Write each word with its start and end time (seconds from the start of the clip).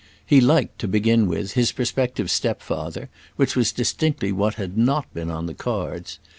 He 0.25 0.41
liked, 0.41 0.79
to 0.79 0.87
begin 0.87 1.27
with, 1.27 1.51
his 1.51 1.71
prospective 1.71 2.31
stepfather; 2.31 3.11
which 3.35 3.55
was 3.55 3.71
distinctly 3.71 4.31
what 4.31 4.55
had 4.55 4.75
not 4.75 5.13
been 5.13 5.29
on 5.29 5.45
the 5.45 5.53
cards. 5.53 6.17